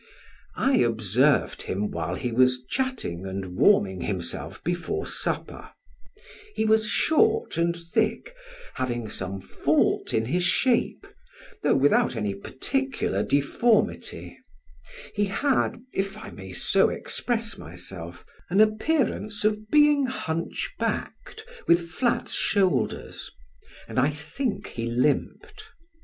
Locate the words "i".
0.55-0.77, 16.17-16.31, 23.99-24.09